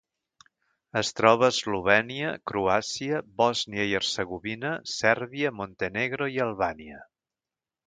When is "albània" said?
6.49-7.07